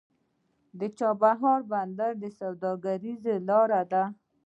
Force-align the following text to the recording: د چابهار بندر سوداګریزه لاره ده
د 0.79 0.81
چابهار 0.97 1.61
بندر 1.71 2.13
سوداګریزه 2.39 3.33
لاره 3.47 3.81
ده 3.91 4.03